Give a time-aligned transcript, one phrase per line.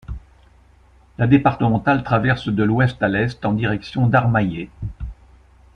[1.19, 4.71] La départementale traverse de l'ouest à l'est en direction d'Armaillé.